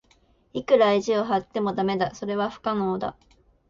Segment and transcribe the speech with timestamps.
[0.53, 2.15] いくら意地を張っても駄目だ。
[2.15, 3.15] それは不可能だ。